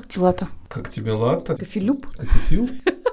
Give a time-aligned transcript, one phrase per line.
[0.00, 0.48] Как дела-то?
[0.68, 1.56] Как тебе лата?
[1.56, 2.06] Кофелюб?
[2.06, 2.70] Кофефил?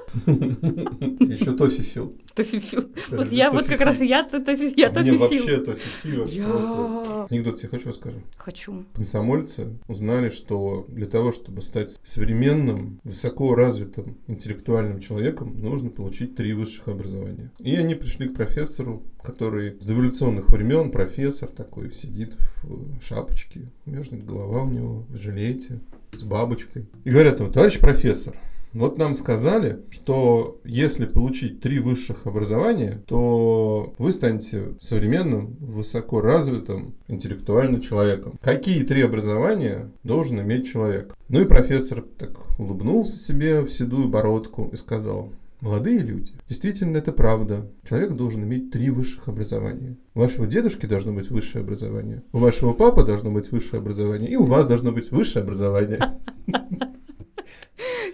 [0.26, 2.16] Еще тофифил.
[2.34, 2.88] Тофифил.
[3.10, 4.86] Вот я вот как раз я тофифил.
[4.86, 5.18] А Мне тофифил.
[5.18, 7.26] вообще тофифил.
[7.28, 8.16] Анекдот тебе хочу расскажу.
[8.38, 8.86] хочу.
[8.94, 16.54] Комсомольцы узнали, что для того, чтобы стать современным, высоко развитым интеллектуальным человеком, нужно получить три
[16.54, 17.52] высших образования.
[17.58, 24.16] И они пришли к профессору, который с дореволюционных времен, профессор такой, сидит в шапочке, между
[24.16, 25.80] голова у него в жилете,
[26.12, 26.86] с бабочкой.
[27.04, 28.34] И говорят ему, товарищ профессор,
[28.74, 36.94] вот нам сказали, что если получить три высших образования, то вы станете современным, высоко развитым,
[37.08, 38.38] интеллектуальным человеком.
[38.42, 41.16] Какие три образования должен иметь человек?
[41.28, 47.10] Ну и профессор так улыбнулся себе в седую бородку и сказал, Молодые люди, действительно это
[47.10, 47.68] правда.
[47.88, 49.96] Человек должен иметь три высших образования.
[50.14, 54.36] У вашего дедушки должно быть высшее образование, у вашего папы должно быть высшее образование, и
[54.36, 55.98] у вас должно быть высшее образование.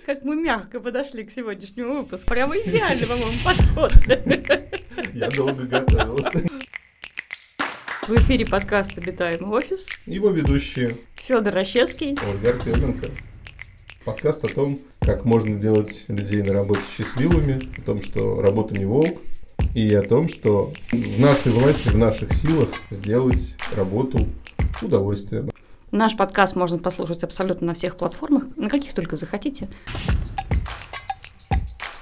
[0.06, 2.28] Как мы мягко подошли к сегодняшнему выпуску.
[2.28, 3.92] Прямо идеальный, по-моему, подход.
[5.14, 6.46] Я долго готовился.
[8.08, 9.86] В эфире подкаст «Обитаемый офис».
[10.06, 12.16] Его ведущие Федор Рощевский.
[12.26, 13.08] Ольга Артеменко.
[14.04, 18.86] Подкаст о том, как можно делать людей на работе счастливыми, о том, что работа не
[18.86, 19.20] волк,
[19.74, 24.20] и о том, что в нашей власти, в наших силах сделать работу
[24.80, 25.50] удовольствием.
[25.90, 29.68] Наш подкаст можно послушать абсолютно на всех платформах, на каких только захотите.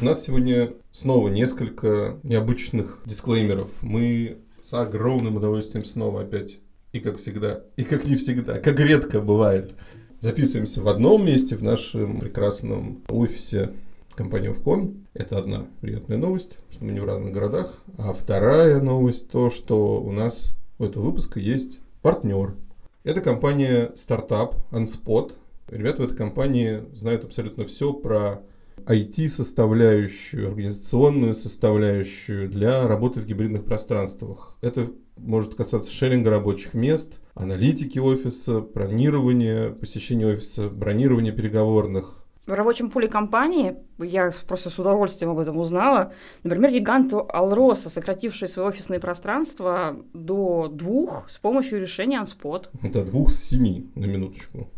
[0.00, 3.68] У нас сегодня снова несколько необычных дисклеймеров.
[3.82, 6.58] Мы с огромным удовольствием снова опять,
[6.92, 9.74] и как всегда, и как не всегда, как редко бывает,
[10.22, 13.72] записываемся в одном месте, в нашем прекрасном офисе
[14.14, 15.04] компании Овком.
[15.14, 17.82] Это одна приятная новость, что мы не в разных городах.
[17.98, 22.54] А вторая новость то, что у нас у этого выпуска есть партнер.
[23.02, 25.32] Это компания стартап Unspot.
[25.68, 28.42] Ребята в этой компании знают абсолютно все про
[28.86, 34.56] IT-составляющую, организационную составляющую для работы в гибридных пространствах.
[34.60, 42.22] Это может касаться шеринга рабочих мест, аналитики офиса, бронирования, посещения офиса, бронирования переговорных.
[42.46, 46.12] В рабочем пуле компании, я просто с удовольствием об этом узнала,
[46.42, 52.66] например, гиганту Алроса, сокративший свои офисные пространства до двух с помощью решения Unspot.
[52.82, 54.68] До двух с семи, на минуточку.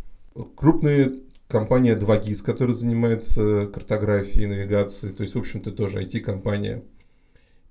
[0.57, 6.83] Крупные компания 2GIS, которая занимается картографией, навигацией, то есть, в общем-то, тоже IT-компания.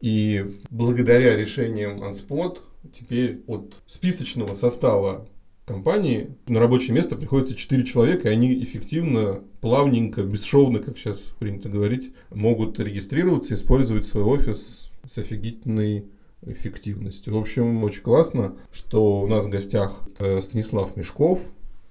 [0.04, 2.58] И благодаря решениям Unspot
[2.92, 5.30] теперь от списочного состава
[5.66, 11.70] компании на рабочее место приходится 4 человека, и они эффективно, плавненько, бесшовно, как сейчас принято
[11.70, 16.04] говорить, могут регистрироваться, использовать свой офис с офигительной
[16.46, 17.36] эффективностью.
[17.36, 21.40] В общем, очень классно, что у нас в гостях э, Станислав Мешков,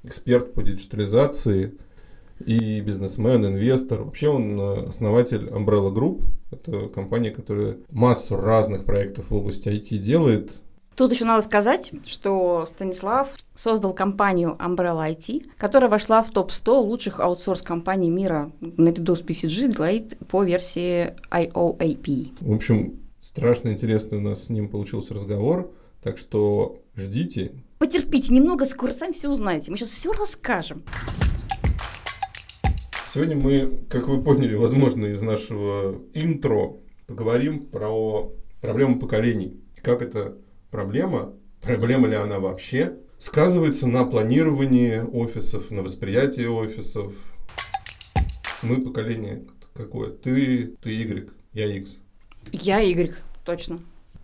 [0.02, 1.78] эксперт по диджитализации
[2.46, 4.02] и бизнесмен, инвестор.
[4.02, 6.24] Вообще он э, основатель Umbrella Group.
[6.50, 10.52] Это компания, которая массу разных проектов в области IT делает.
[10.94, 17.20] Тут еще надо сказать, что Станислав создал компанию Umbrella IT, которая вошла в топ-100 лучших
[17.20, 22.34] аутсорс-компаний мира наряду с PCG Glade по версии IOAP.
[22.40, 25.72] В общем, страшно интересный у нас с ним получился разговор.
[26.02, 27.52] Так что ждите.
[27.78, 29.70] Потерпите немного, скоро сами все узнаете.
[29.70, 30.82] Мы сейчас все расскажем.
[33.12, 39.60] Сегодня мы, как вы поняли, возможно, из нашего интро поговорим про проблему поколений.
[39.76, 40.38] И как эта
[40.70, 47.12] проблема, проблема ли она вообще, сказывается на планировании офисов, на восприятии офисов.
[48.62, 49.44] Мы поколение
[49.74, 50.08] какое?
[50.08, 51.98] Ты, ты Y, я X.
[52.50, 53.80] Я Y, точно.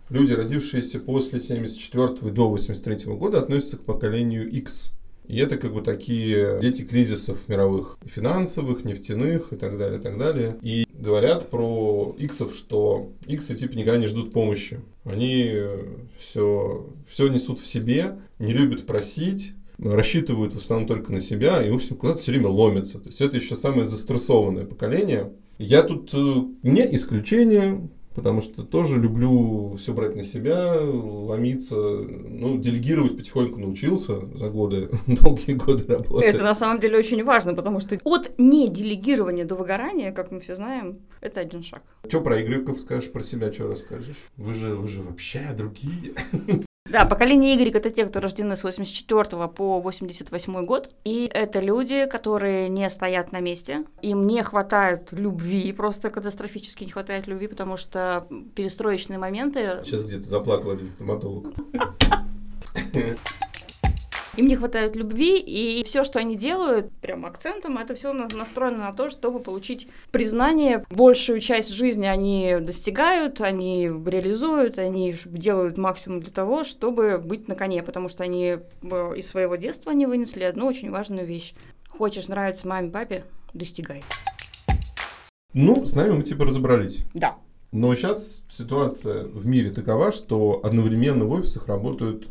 [0.09, 4.93] Люди, родившиеся после 74 и до 83 года, относятся к поколению X.
[5.29, 10.17] И это как бы такие дети кризисов мировых, финансовых, нефтяных и так далее, и так
[10.17, 10.57] далее.
[10.63, 14.81] И говорят про иксов, что иксы типа никогда не ждут помощи.
[15.05, 15.53] Они
[16.17, 21.69] все, все несут в себе, не любят просить, рассчитывают в основном только на себя и,
[21.69, 22.97] в общем, куда-то все время ломятся.
[22.97, 25.31] То есть это еще самое застрессованное поколение.
[25.59, 27.87] Я тут э, не исключение,
[28.19, 34.89] потому что тоже люблю все брать на себя, ломиться, ну, делегировать потихоньку научился за годы,
[35.07, 36.25] долгие годы работы.
[36.25, 40.53] Это на самом деле очень важно, потому что от неделегирования до выгорания, как мы все
[40.53, 41.81] знаем, это один шаг.
[42.07, 44.17] Что про игроков скажешь, про себя что расскажешь?
[44.35, 46.13] Вы же, вы же вообще другие.
[46.89, 50.89] Да, поколение Y это те, кто рождены с 84 по 88 год.
[51.03, 53.85] И это люди, которые не стоят на месте.
[54.01, 59.81] Им не хватает любви, просто катастрофически не хватает любви, потому что перестроечные моменты...
[59.83, 61.47] Сейчас где-то заплакал один стоматолог.
[64.37, 68.93] Им не хватает любви, и все, что они делают, прям акцентом, это все настроено на
[68.93, 70.85] то, чтобы получить признание.
[70.89, 77.55] Большую часть жизни они достигают, они реализуют, они делают максимум для того, чтобы быть на
[77.55, 81.53] коне, потому что они э, из своего детства они вынесли одну очень важную вещь.
[81.87, 83.23] Хочешь нравиться маме, папе,
[83.53, 84.03] достигай.
[85.53, 87.03] Ну, с нами мы типа разобрались.
[87.13, 87.37] Да.
[87.71, 92.27] Но сейчас ситуация в мире такова, что одновременно в офисах работают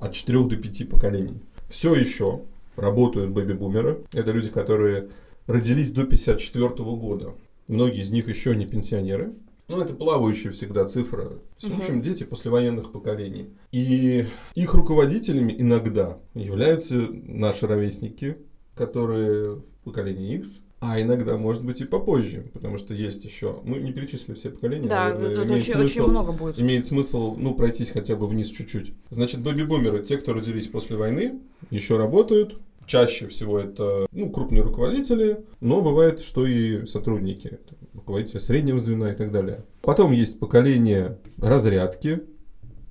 [0.00, 1.42] от 4 до 5 поколений.
[1.68, 2.42] Все еще
[2.76, 4.04] работают бэби-бумеры.
[4.12, 5.10] Это люди, которые
[5.46, 7.34] родились до 54 года.
[7.68, 9.32] Многие из них еще не пенсионеры.
[9.68, 11.38] Ну, это плавающая всегда цифра.
[11.62, 12.02] В общем, угу.
[12.02, 13.50] дети послевоенных поколений.
[13.70, 14.26] И
[14.56, 18.36] их руководителями иногда являются наши ровесники,
[18.74, 23.92] которые поколение X, а иногда, может быть, и попозже, потому что есть еще, ну, не
[23.92, 24.88] перечислили все поколения.
[24.88, 26.58] Да, наверное, тут имеет очень, смысл, очень много будет.
[26.58, 28.94] Имеет смысл, ну, пройтись хотя бы вниз чуть-чуть.
[29.10, 31.40] Значит, бэби-бумеры, те, кто родились после войны,
[31.70, 32.58] еще работают.
[32.86, 37.58] Чаще всего это, ну, крупные руководители, но бывает, что и сотрудники,
[37.94, 39.64] руководители среднего звена и так далее.
[39.82, 42.22] Потом есть поколение разрядки,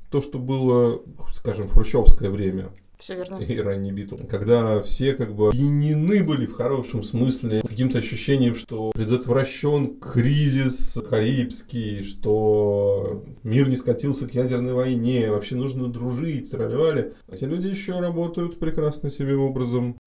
[0.10, 1.02] то, что было,
[1.34, 2.70] скажем, в хрущевское время,
[3.00, 3.38] все верно.
[3.38, 4.18] И ранний Битл.
[4.30, 12.04] Когда все как бы пьянены были в хорошем смысле каким-то ощущением, что предотвращен кризис карибский,
[12.04, 17.14] что мир не скатился к ядерной войне, вообще нужно дружить, тролливали.
[17.34, 19.98] Те люди еще работают прекрасно себе образом.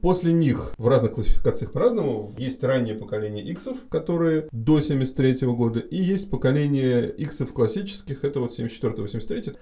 [0.00, 2.32] После них в разных классификациях по-разному.
[2.38, 8.40] Есть раннее поколение иксов, которые до 73 -го года, и есть поколение иксов классических, это
[8.40, 9.56] вот 74-83.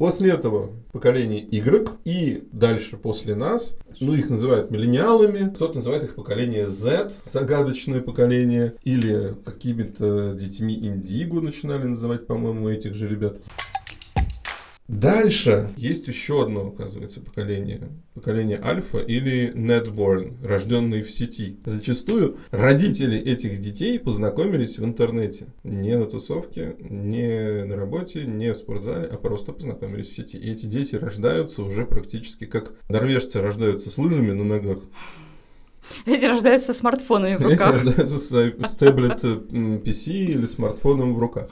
[0.00, 6.14] После этого поколение Y и дальше после нас, ну их называют миллениалами, кто-то называет их
[6.14, 13.42] поколение Z, загадочное поколение, или какими-то детьми Индиго начинали называть, по-моему, этих же ребят.
[14.90, 17.80] Дальше есть еще одно, оказывается, поколение.
[18.12, 21.60] Поколение альфа или netborn, рожденные в сети.
[21.64, 25.46] Зачастую родители этих детей познакомились в интернете.
[25.62, 30.38] Не на тусовке, не на работе, не в спортзале, а просто познакомились в сети.
[30.38, 34.78] И эти дети рождаются уже практически как норвежцы рождаются с лыжами на ногах.
[36.04, 37.76] Эти рождаются с смартфонами в руках.
[37.76, 41.50] Эти рождаются с таблет PC или смартфоном в руках.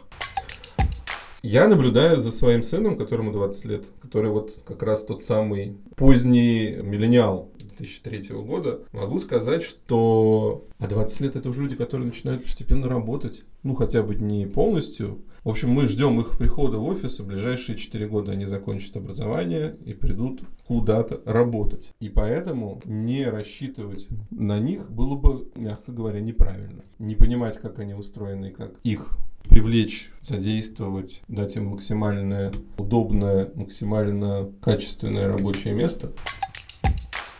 [1.43, 6.77] Я наблюдаю за своим сыном, которому 20 лет, который вот как раз тот самый поздний
[6.83, 12.89] миллениал 2003 года, могу сказать, что а 20 лет это уже люди, которые начинают постепенно
[12.89, 13.43] работать.
[13.63, 15.19] Ну, хотя бы не полностью.
[15.45, 19.77] В общем, мы ждем их прихода в офис, и ближайшие 4 года они закончат образование
[19.85, 21.93] и придут куда-то работать.
[22.01, 26.85] И поэтому не рассчитывать на них было бы, мягко говоря, неправильно.
[26.99, 35.29] Не понимать, как они устроены, как их привлечь, задействовать, дать им максимально удобное, максимально качественное
[35.29, 36.13] рабочее место.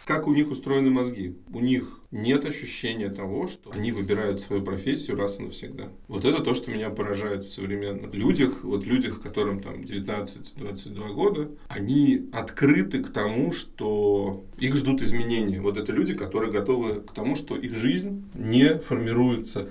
[0.09, 1.37] Как у них устроены мозги?
[1.53, 5.89] У них нет ощущения того, что они выбирают свою профессию раз и навсегда.
[6.09, 11.51] Вот это то, что меня поражает в современных людях, вот людях, которым там 19-22 года,
[11.69, 15.61] они открыты к тому, что их ждут изменения.
[15.61, 19.69] Вот это люди, которые готовы к тому, что их жизнь не формируется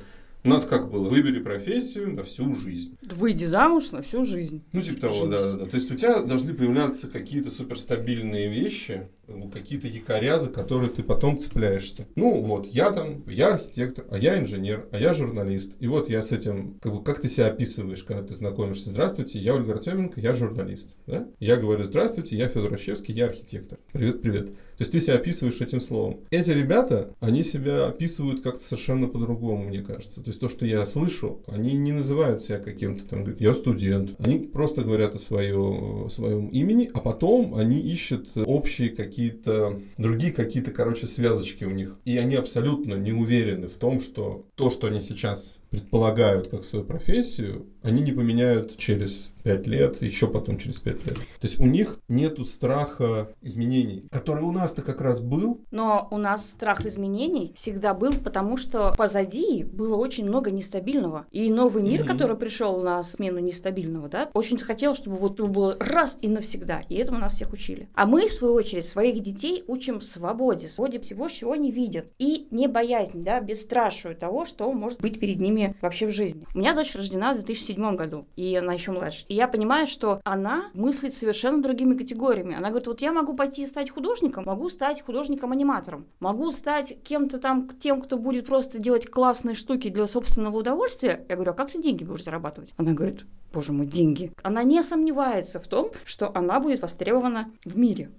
[0.48, 1.10] у нас как было?
[1.10, 2.98] Выбери профессию на всю жизнь.
[3.02, 4.64] Выйди замуж на всю жизнь.
[4.72, 5.66] Ну, типа того, да, да, да.
[5.66, 9.10] То есть у тебя должны появляться какие-то суперстабильные вещи,
[9.54, 12.08] какие-то якоря, за которые ты потом цепляешься.
[12.16, 15.74] Ну, вот, я там, я архитектор, а я инженер, а я журналист.
[15.80, 18.90] И вот я с этим, как бы, как ты себя описываешь, когда ты знакомишься?
[18.90, 20.90] Здравствуйте, я Ольга Артеменко, я журналист.
[21.06, 21.28] Да?
[21.40, 23.78] Я говорю, здравствуйте, я Федор Ощевский, я архитектор.
[23.92, 24.56] Привет, привет.
[24.78, 26.19] То есть ты себя описываешь этим словом.
[26.30, 30.22] Эти ребята, они себя описывают как-то совершенно по-другому, мне кажется.
[30.22, 34.12] То есть то, что я слышу, они не называют себя каким-то там, я студент.
[34.19, 40.31] Они просто говорят о, свое, о своем имени, а потом они ищут общие какие-то, другие
[40.31, 41.97] какие-то, короче, связочки у них.
[42.06, 46.86] И они абсолютно не уверены в том, что то, что они сейчас предполагают как свою
[46.86, 51.16] профессию, они не поменяют через 5 лет, еще потом через 5 лет.
[51.16, 55.62] То есть у них нету страха изменений, который у нас-то как раз был.
[55.72, 61.26] Но у нас страх изменений всегда был, потому что позади было очень много нестабильного.
[61.32, 62.08] И новый мир, mm-hmm.
[62.08, 66.82] который пришел на смену нестабильного, да, очень хотел, чтобы вот было раз и навсегда.
[66.90, 67.88] И этому нас всех учили.
[67.94, 72.12] А мы, в свою очередь, своих детей учим свободе, свободе всего, чего они видят.
[72.20, 76.46] И не боязнь, да, бесстрашию того, что может быть перед ними ними вообще в жизни.
[76.54, 79.26] У меня дочь рождена в 2007 году, и она еще младше.
[79.28, 82.56] И я понимаю, что она мыслит совершенно другими категориями.
[82.56, 87.69] Она говорит, вот я могу пойти стать художником, могу стать художником-аниматором, могу стать кем-то там,
[87.80, 91.26] тем, кто будет просто делать классные штуки для собственного удовольствия.
[91.30, 92.74] Я говорю, а как ты деньги будешь зарабатывать?
[92.78, 94.31] Она говорит, боже мой, деньги.
[94.44, 98.10] Она не сомневается в том, что она будет востребована в мире.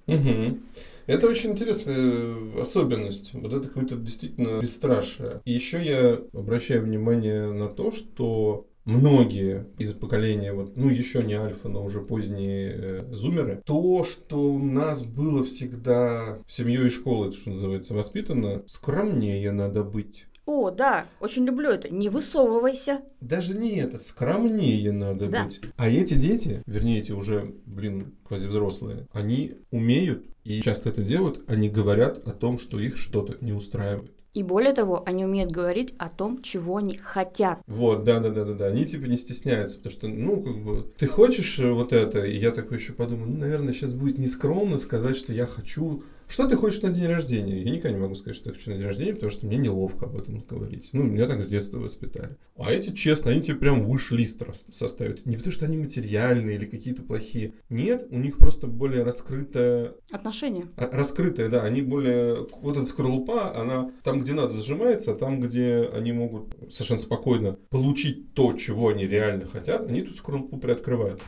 [1.06, 3.32] Это очень интересная особенность.
[3.32, 5.40] Вот это какое-то действительно бесстрашие.
[5.46, 11.34] И еще я обращаю внимание на то, что многие из поколения, вот, ну еще не
[11.34, 17.32] альфа, но уже поздние э, зумеры, то, что у нас было всегда семьей и школой,
[17.32, 20.26] что называется, воспитано, скромнее надо быть.
[20.46, 21.90] О, да, очень люблю это.
[21.90, 23.02] Не высовывайся.
[23.20, 25.44] Даже не это, скромнее надо да.
[25.44, 25.60] быть.
[25.76, 31.68] А эти дети, вернее, эти уже, блин, квазивзрослые, они умеют и часто это делают, они
[31.68, 34.12] говорят о том, что их что-то не устраивает.
[34.38, 37.58] И более того, они умеют говорить о том, чего они хотят.
[37.66, 38.66] Вот, да, да, да, да, да.
[38.66, 42.52] Они типа не стесняются, потому что, ну, как бы, ты хочешь вот это, и я
[42.52, 46.82] такой еще подумаю, ну, наверное, сейчас будет нескромно сказать, что я хочу что ты хочешь
[46.82, 47.62] на день рождения?
[47.62, 50.06] Я никогда не могу сказать, что я хочу на день рождения, потому что мне неловко
[50.06, 50.90] об этом говорить.
[50.92, 52.36] Ну, меня так с детства воспитали.
[52.56, 54.42] А эти, честно, они тебе прям выш-лист
[54.72, 55.24] составят.
[55.26, 57.54] Не потому что они материальные или какие-то плохие.
[57.70, 59.94] Нет, у них просто более раскрытое...
[60.10, 60.66] Отношение.
[60.76, 61.62] А, раскрытое, да.
[61.62, 62.46] Они более...
[62.60, 67.52] Вот эта скорлупа, она там, где надо, зажимается, а там, где они могут совершенно спокойно
[67.70, 71.22] получить то, чего они реально хотят, они эту скорлупу приоткрывают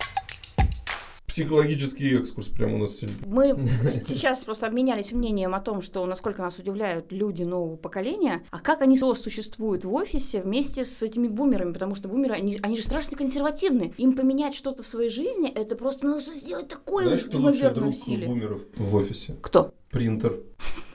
[1.31, 3.19] психологический экскурс прямо у нас сегодня.
[3.27, 3.69] Мы
[4.09, 8.83] сейчас просто обменялись мнением о том, что насколько нас удивляют люди нового поколения, а как
[8.83, 13.17] они существуют в офисе вместе с этими бумерами, потому что бумеры, они, они же страшно
[13.17, 13.95] консервативны.
[13.97, 17.91] Им поменять что-то в своей жизни, это просто надо сделать такое Знаешь, кто лучший друг
[17.91, 18.29] усилие.
[18.29, 19.37] бумеров в офисе?
[19.41, 19.73] Кто?
[19.91, 20.41] Принтер.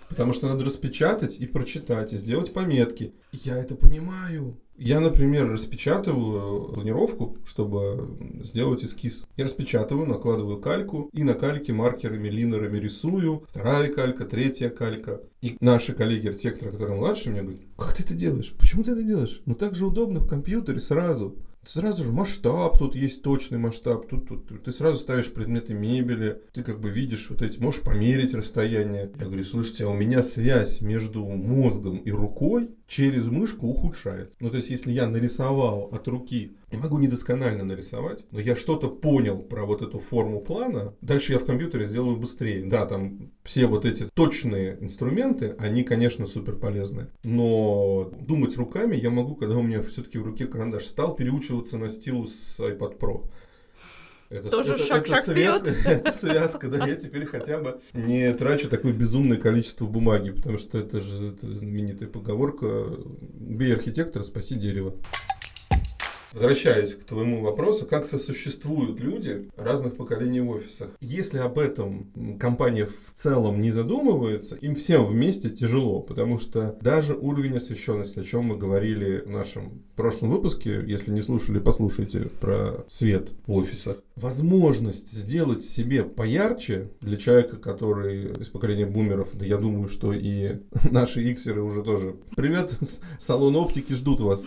[0.09, 3.13] Потому что надо распечатать и прочитать, и сделать пометки.
[3.31, 4.57] Я это понимаю.
[4.77, 9.25] Я, например, распечатываю планировку, чтобы сделать эскиз.
[9.37, 13.45] Я распечатываю, накладываю кальку, и на кальке маркерами, линерами рисую.
[13.47, 15.21] Вторая калька, третья калька.
[15.41, 18.53] И наши коллеги-архитекторы, которые младше, мне говорят, как ты это делаешь?
[18.59, 19.41] Почему ты это делаешь?
[19.45, 24.27] Ну так же удобно в компьютере сразу сразу же масштаб, тут есть точный масштаб, тут,
[24.27, 24.63] тут, тут.
[24.63, 29.11] Ты сразу ставишь предметы мебели, ты как бы видишь вот эти, можешь померить расстояние.
[29.19, 34.37] Я говорю, слушайте, а у меня связь между мозгом и рукой через мышку ухудшается.
[34.39, 38.89] Ну, то есть, если я нарисовал от руки, не могу недосконально нарисовать, но я что-то
[38.89, 42.65] понял про вот эту форму плана, дальше я в компьютере сделаю быстрее.
[42.65, 47.07] Да, там все вот эти точные инструменты, они, конечно, супер полезны.
[47.23, 51.89] Но думать руками я могу, когда у меня все-таки в руке карандаш стал переучиваться на
[51.89, 53.29] стилус iPad Pro.
[54.29, 58.33] Это, Тоже это, шаг, это, шаг связ, это связка, да, я теперь хотя бы не
[58.33, 64.55] трачу такое безумное количество бумаги, потому что это же это знаменитая поговорка «Бей архитектора, спаси
[64.55, 64.95] дерево».
[66.35, 70.89] Возвращаясь к твоему вопросу, как сосуществуют люди разных поколений в офисах.
[70.99, 77.15] Если об этом компания в целом не задумывается, им всем вместе тяжело, потому что даже
[77.15, 82.83] уровень освещенности, о чем мы говорили в нашем прошлом выпуске, если не слушали, послушайте про
[82.89, 84.03] свет в офисах.
[84.15, 90.61] Возможность сделать себе поярче для человека, который из поколения бумеров, да я думаю, что и
[90.89, 92.15] наши иксеры уже тоже.
[92.33, 92.77] Привет,
[93.19, 94.45] салон оптики ждут вас.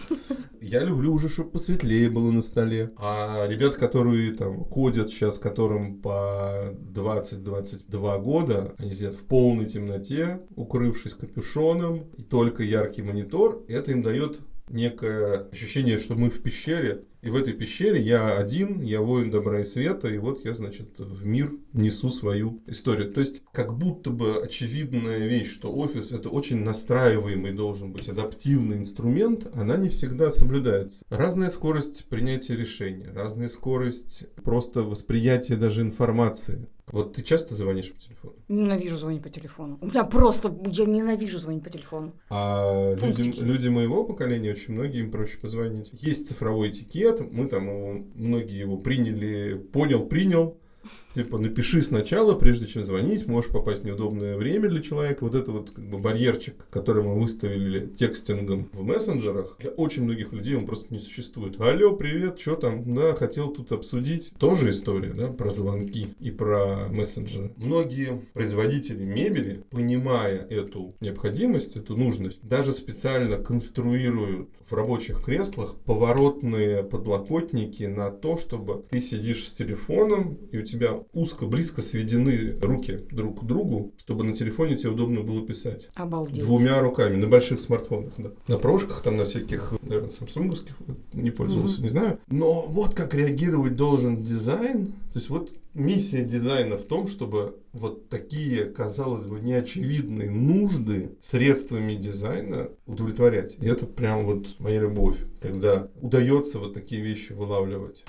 [0.63, 2.93] Я люблю уже, чтобы посветлее было на столе.
[2.97, 10.41] А ребят, которые там кодят сейчас, которым по 20-22 года, они сидят в полной темноте,
[10.57, 17.05] укрывшись капюшоном, и только яркий монитор, это им дает некое ощущение, что мы в пещере,
[17.23, 20.99] и в этой пещере я один, я воин добра и света, и вот я, значит,
[20.99, 23.13] в мир несу свою историю.
[23.13, 28.79] То есть, как будто бы очевидная вещь, что офис это очень настраиваемый должен быть адаптивный
[28.79, 31.05] инструмент, она не всегда соблюдается.
[31.09, 36.69] Разная скорость принятия решений, разная скорость просто восприятия даже информации.
[36.91, 38.35] Вот ты часто звонишь по телефону?
[38.49, 39.79] Ненавижу звонить по телефону.
[39.81, 42.15] У меня просто, я ненавижу звонить по телефону.
[42.31, 45.91] А люди, люди моего поколения, очень многие им проще позвонить.
[45.93, 50.59] Есть цифровой этикет, мы там его, многие его приняли, понял, принял,
[51.15, 55.25] Типа, напиши сначала, прежде чем звонить, можешь попасть в неудобное время для человека.
[55.25, 60.33] Вот это вот как бы барьерчик, который мы выставили текстингом в мессенджерах, для очень многих
[60.33, 61.61] людей он просто не существует.
[61.61, 62.95] Алло, привет, что там?
[62.95, 64.33] Да, хотел тут обсудить.
[64.39, 67.53] Тоже история, да, про звонки и про мессенджеры.
[67.57, 76.83] Многие производители мебели, понимая эту необходимость, эту нужность, даже специально конструируют в рабочих креслах поворотные
[76.83, 82.57] подлокотники на то, чтобы ты сидишь с телефоном, и у тебя тебя узко, близко сведены
[82.61, 85.89] руки друг к другу, чтобы на телефоне тебе удобно было писать.
[85.95, 86.41] Обалдеть.
[86.41, 88.31] Двумя руками, на больших смартфонах, да.
[88.47, 90.75] На прошках, там на всяких, наверное, самсунговских,
[91.13, 91.85] не пользовался, mm-hmm.
[91.85, 92.19] не знаю.
[92.29, 98.09] Но вот как реагировать должен дизайн, то есть вот миссия дизайна в том, чтобы вот
[98.09, 103.57] такие, казалось бы, неочевидные нужды средствами дизайна удовлетворять.
[103.61, 108.05] И это прям вот моя любовь, когда удается вот такие вещи вылавливать.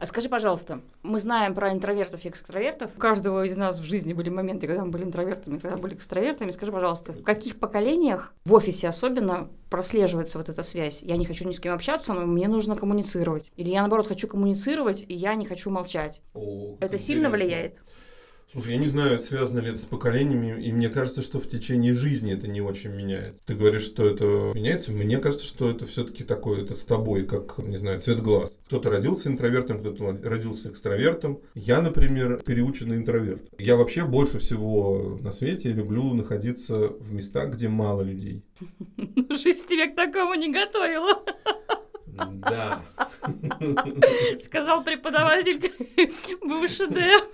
[0.00, 2.90] А скажи, пожалуйста, мы знаем про интровертов и экстравертов.
[2.96, 5.94] У каждого из нас в жизни были моменты, когда мы были интровертами, когда мы были
[5.94, 6.52] экстравертами.
[6.52, 11.02] Скажи, пожалуйста, в каких поколениях, в офисе особенно, прослеживается вот эта связь?
[11.02, 13.52] Я не хочу ни с кем общаться, но мне нужно коммуницировать.
[13.56, 16.22] Или я, наоборот, хочу коммуницировать, и я не хочу молчать.
[16.32, 17.06] О, это интересно.
[17.06, 17.78] сильно влияет?
[18.52, 21.94] Слушай, я не знаю, связано ли это с поколениями, и мне кажется, что в течение
[21.94, 23.40] жизни это не очень меняется.
[23.46, 27.58] Ты говоришь, что это меняется, мне кажется, что это все-таки такое, это с тобой, как,
[27.58, 28.58] не знаю, цвет глаз.
[28.66, 31.40] Кто-то родился интровертом, кто-то родился экстравертом.
[31.54, 33.42] Я, например, переученный интроверт.
[33.58, 38.42] Я вообще больше всего на свете люблю находиться в местах, где мало людей.
[39.30, 41.22] Жизнь тебя к такому не готовила.
[42.12, 42.82] Да.
[44.44, 45.58] Сказал преподаватель
[46.42, 47.28] БВШД.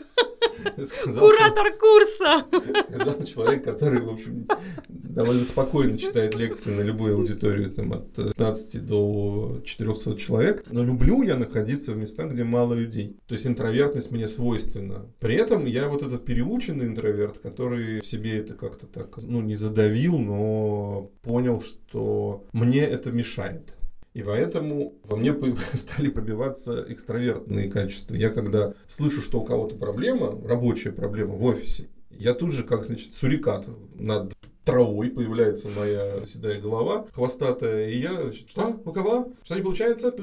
[1.19, 2.47] Куратор курса.
[2.83, 4.47] Сказал человек, который, в общем,
[4.89, 10.65] довольно спокойно читает лекции на любую аудиторию, там, от 15 до 400 человек.
[10.71, 13.17] Но люблю я находиться в местах, где мало людей.
[13.27, 15.07] То есть интровертность мне свойственна.
[15.21, 19.55] При этом я вот этот переученный интроверт, который в себе это как-то так, ну, не
[19.55, 23.76] задавил, но понял, что мне это мешает.
[24.17, 25.37] И поэтому во мне
[25.75, 28.15] стали пробиваться экстравертные качества.
[28.15, 32.85] Я когда слышу, что у кого-то проблема, рабочая проблема в офисе, я тут же, как,
[32.85, 34.33] значит, сурикат над
[34.65, 39.35] травой появляется моя седая голова, хвостатая, и я, значит, что, у кого?
[39.45, 40.15] Что не получается?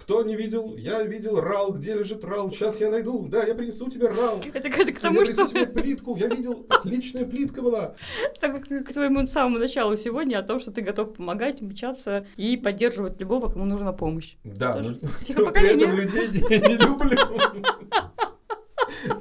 [0.00, 0.76] Кто не видел?
[0.76, 1.72] Я видел рал.
[1.72, 2.50] Где лежит рал?
[2.50, 3.26] Сейчас я найду.
[3.28, 4.40] Да, я принесу тебе рал.
[4.54, 5.46] Это, это к тому, я что...
[5.46, 6.16] тебе плитку.
[6.16, 6.66] Я видел.
[6.68, 7.94] Отличная плитка была.
[8.40, 12.56] Так как к твоему самому началу сегодня о том, что ты готов помогать, мчаться и
[12.56, 14.36] поддерживать любого, кому нужна помощь.
[14.44, 14.94] Да, но
[15.52, 17.18] при этом людей не люблю.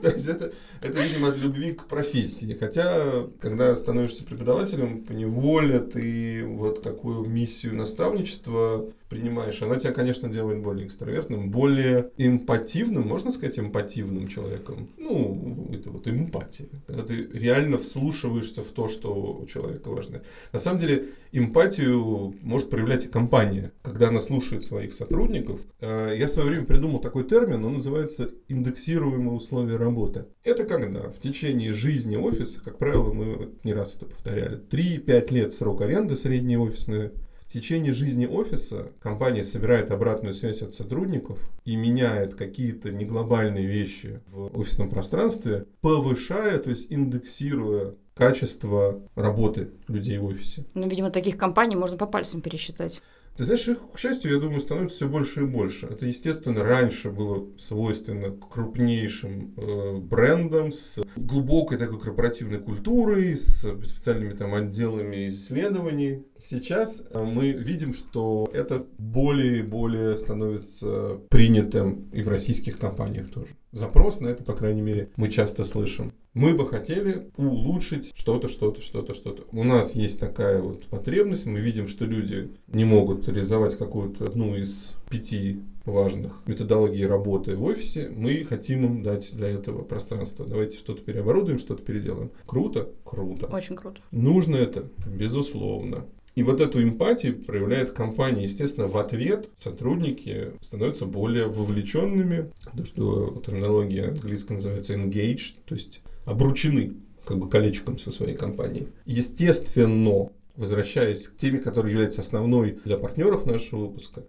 [0.02, 2.58] То есть это, это, видимо, от любви к профессии.
[2.60, 10.30] Хотя, когда становишься преподавателем, по неволе ты вот такую миссию наставничества принимаешь, она тебя, конечно,
[10.30, 14.90] делает более экстравертным, более эмпативным, можно сказать, эмпативным человеком.
[14.98, 16.68] Ну, это вот эмпатия.
[16.86, 20.22] Когда ты реально вслушиваешься в то, что у человека важно.
[20.52, 23.72] На самом деле, эмпатию может проявлять и компания.
[23.82, 28.32] Когда она слушает своих сотрудников, э, я в свое время придумал такой термин, он называется
[28.48, 30.26] индексируемые условия работы.
[30.44, 35.54] Это когда в течение жизни офиса, как правило, мы не раз это повторяли, 3-5 лет
[35.54, 37.12] срок аренды средней офисной
[37.48, 44.20] в течение жизни офиса компания собирает обратную связь от сотрудников и меняет какие-то неглобальные вещи
[44.28, 50.66] в офисном пространстве, повышая, то есть индексируя качество работы людей в офисе.
[50.74, 53.02] Ну, видимо, таких компаний можно по пальцам пересчитать.
[53.38, 55.86] Ты знаешь, их, к счастью, я думаю, становится все больше и больше.
[55.86, 64.34] Это, естественно, раньше было свойственно крупнейшим э, брендам с глубокой такой корпоративной культурой, с специальными
[64.34, 66.26] там отделами исследований.
[66.40, 73.30] Сейчас э, мы видим, что это более и более становится принятым и в российских компаниях
[73.30, 73.50] тоже.
[73.72, 78.80] Запрос на это, по крайней мере, мы часто слышим мы бы хотели улучшить что-то, что-то,
[78.80, 79.44] что-то, что-то.
[79.52, 84.56] У нас есть такая вот потребность, мы видим, что люди не могут реализовать какую-то одну
[84.56, 90.46] из пяти важных методологий работы в офисе, мы хотим им дать для этого пространство.
[90.46, 92.30] Давайте что-то переоборудуем, что-то переделаем.
[92.46, 92.90] Круто?
[93.04, 93.48] Круто.
[93.48, 94.00] Очень круто.
[94.12, 94.90] Нужно это?
[95.08, 96.06] Безусловно.
[96.36, 98.44] И вот эту эмпатию проявляет компания.
[98.44, 102.52] Естественно, в ответ сотрудники становятся более вовлеченными.
[102.76, 106.94] То, что терминология английская называется engaged, то есть обручены
[107.26, 108.90] как бы колечком со своей компанией.
[109.06, 114.24] Естественно, возвращаясь к теме, которая является основной для партнеров нашего выпуска,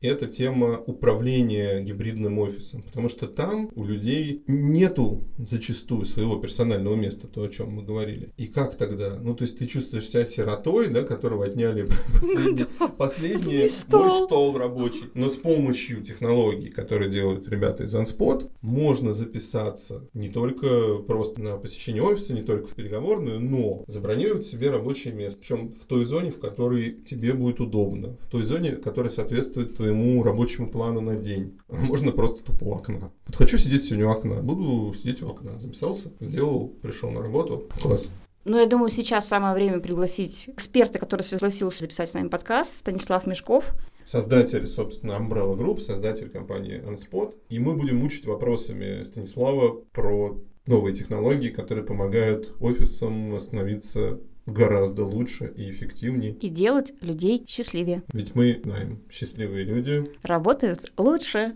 [0.00, 2.82] это тема управления гибридным офисом.
[2.82, 8.32] Потому что там у людей нету зачастую своего персонального места, то, о чем мы говорили.
[8.36, 9.18] И как тогда?
[9.20, 15.04] Ну, то есть ты чувствуешь себя сиротой, да, которого отняли последний, последний мой стол рабочий.
[15.14, 21.56] Но с помощью технологий, которые делают ребята из Unspot, можно записаться не только просто на
[21.56, 25.40] посещение офиса, не только в переговорную, но забронировать себе рабочее место.
[25.40, 28.16] Причем в той зоне, в которой тебе будет удобно.
[28.20, 31.58] В той зоне, которая соответствует твоему своему рабочему плану на день.
[31.68, 33.10] Можно просто тупо у окна.
[33.26, 35.58] Вот хочу сидеть сегодня у окна, буду сидеть у окна.
[35.60, 37.68] Записался, сделал, пришел на работу.
[37.82, 38.08] Класс.
[38.44, 43.26] Ну, я думаю, сейчас самое время пригласить эксперта, который согласился записать с нами подкаст, Станислав
[43.26, 43.74] Мешков.
[44.04, 47.34] создатель, собственно, Umbrella Group, создатель компании Unspot.
[47.50, 54.20] И мы будем мучить вопросами Станислава про новые технологии, которые помогают офисам становиться
[54.52, 56.32] гораздо лучше и эффективнее.
[56.32, 58.02] И делать людей счастливее.
[58.12, 61.54] Ведь мы знаем, счастливые люди работают лучше.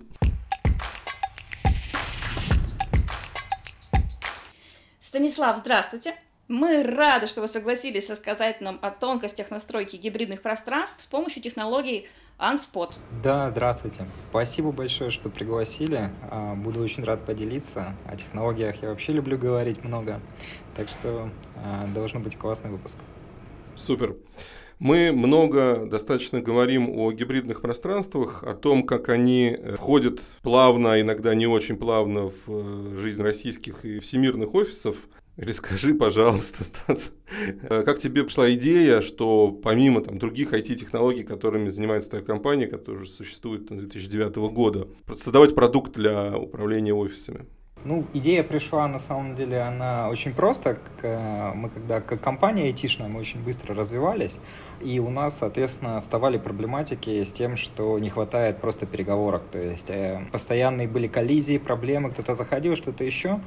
[5.01, 6.15] Станислав, здравствуйте.
[6.49, 12.07] Мы рады, что вы согласились рассказать нам о тонкостях настройки гибридных пространств с помощью технологий
[12.39, 12.97] Unspot.
[13.23, 14.07] Да, здравствуйте.
[14.29, 16.11] Спасибо большое, что пригласили.
[16.31, 17.97] А, буду очень рад поделиться.
[18.05, 20.21] О технологиях я вообще люблю говорить много.
[20.75, 22.99] Так что а, должен быть классный выпуск.
[23.75, 24.15] Супер.
[24.79, 31.47] Мы много достаточно говорим о гибридных пространствах, о том, как они входят плавно, иногда не
[31.47, 34.97] очень плавно в э, жизнь российских и всемирных офисов.
[35.37, 37.13] Расскажи, пожалуйста, Стас,
[37.63, 43.03] э, как тебе пришла идея, что помимо там, других IT-технологий, которыми занимается твоя компания, которая
[43.03, 47.47] уже существует с 2009 года, создавать продукт для управления офисами?
[47.85, 50.79] Ну, идея пришла, на самом деле, она очень просто.
[51.03, 54.39] Мы когда как компания айтишная, мы очень быстро развивались,
[54.81, 59.43] и у нас, соответственно, вставали проблематики с тем, что не хватает просто переговорок.
[59.53, 63.41] То есть э, постоянные были коллизии, проблемы, кто-то заходил, что-то еще.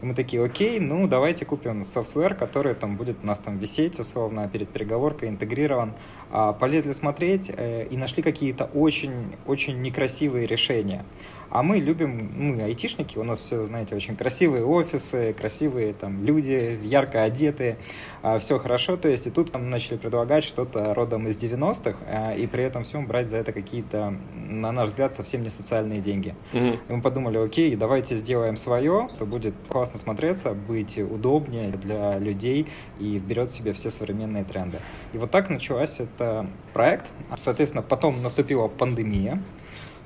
[0.00, 4.00] И мы такие, окей, ну давайте купим софтвер, который там будет у нас там висеть,
[4.00, 5.92] условно, перед переговоркой интегрирован.
[6.30, 11.04] А, полезли смотреть э, и нашли какие-то очень-очень некрасивые решения.
[11.52, 16.78] А мы любим, мы айтишники, у нас все, знаете, очень красивые офисы, красивые там люди,
[16.82, 17.76] ярко одетые,
[18.22, 22.34] а, все хорошо, то есть и тут нам начали предлагать что-то родом из 90-х, а,
[22.34, 26.34] и при этом всем брать за это какие-то, на наш взгляд, совсем не социальные деньги.
[26.54, 26.78] Mm-hmm.
[26.88, 32.66] И мы подумали, окей, давайте сделаем свое, то будет классно смотреться, быть удобнее для людей
[32.98, 34.78] и вберет в себе все современные тренды.
[35.12, 37.10] И вот так началась это проект.
[37.36, 39.38] Соответственно, потом наступила пандемия,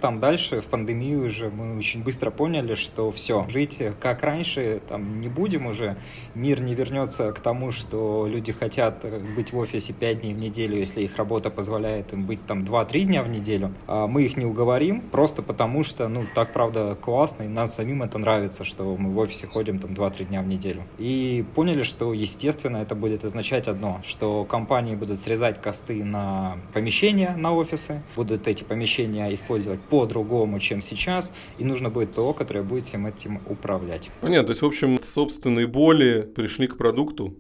[0.01, 5.21] там дальше, в пандемию уже, мы очень быстро поняли, что все, жить как раньше там
[5.21, 5.97] не будем уже.
[6.35, 9.05] Мир не вернется к тому, что люди хотят
[9.35, 13.03] быть в офисе 5 дней в неделю, если их работа позволяет им быть там 2-3
[13.03, 13.73] дня в неделю.
[13.87, 18.03] А мы их не уговорим, просто потому что, ну, так правда классно, и нам самим
[18.03, 20.83] это нравится, что мы в офисе ходим там 2-3 дня в неделю.
[20.99, 27.35] И поняли, что, естественно, это будет означать одно, что компании будут срезать косты на помещения,
[27.37, 32.85] на офисы, будут эти помещения использовать по-другому, чем сейчас, и нужно будет ПО, которое будет
[32.85, 34.11] всем этим управлять.
[34.21, 37.35] Понятно, то есть, в общем, собственные боли пришли к продукту?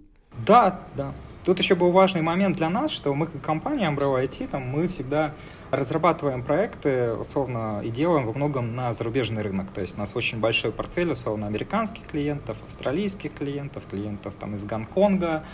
[0.46, 1.12] Да, да.
[1.46, 4.88] Тут еще был важный момент для нас, что мы как компания Umbrella IT, там, мы
[4.88, 5.32] всегда
[5.70, 9.70] разрабатываем проекты, условно, и делаем во многом на зарубежный рынок.
[9.70, 14.64] То есть у нас очень большой портфель, условно, американских клиентов, австралийских клиентов, клиентов там из
[14.64, 15.44] Гонконга,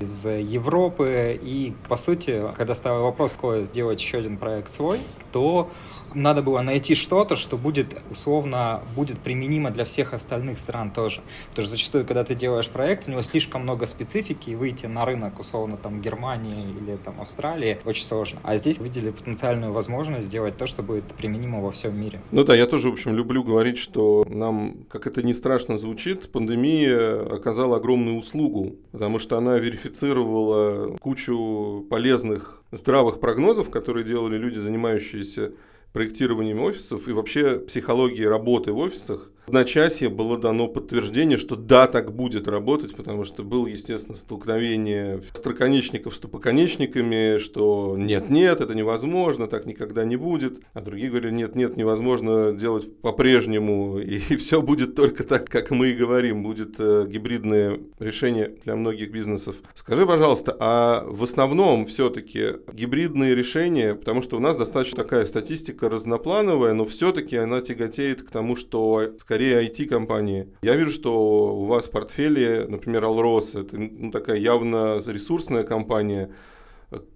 [0.00, 1.38] из Европы.
[1.42, 5.00] И, по сути, когда ставил вопрос, какой сделать еще один проект свой,
[5.32, 5.70] то
[6.14, 11.22] надо было найти что-то, что будет условно будет применимо для всех остальных стран тоже.
[11.50, 15.04] Потому что зачастую, когда ты делаешь проект, у него слишком много специфики, и выйти на
[15.04, 18.40] рынок, условно, там, Германии или там Австралии очень сложно.
[18.42, 22.20] А здесь увидели потенциальную возможность сделать то, что будет применимо во всем мире.
[22.30, 26.30] Ну да, я тоже, в общем, люблю говорить, что нам, как это не страшно звучит,
[26.32, 34.58] пандемия оказала огромную услугу, потому что она верифицировала кучу полезных здравых прогнозов, которые делали люди,
[34.58, 35.52] занимающиеся
[35.92, 42.14] проектированием офисов и вообще психологией работы в офисах, одночасье было дано подтверждение, что да, так
[42.14, 49.66] будет работать, потому что было, естественно, столкновение остроконечников с тупоконечниками, что нет-нет, это невозможно, так
[49.66, 50.60] никогда не будет.
[50.72, 55.94] А другие говорили, нет-нет, невозможно делать по-прежнему, и, все будет только так, как мы и
[55.94, 59.56] говорим, будет э, гибридное решение для многих бизнесов.
[59.74, 65.90] Скажи, пожалуйста, а в основном все-таки гибридные решения, потому что у нас достаточно такая статистика
[65.90, 70.48] разноплановая, но все-таки она тяготеет к тому, что скорее IT-компании.
[70.62, 76.30] Я вижу, что у вас в портфеле, например, Alros, это ну, такая явно ресурсная компания.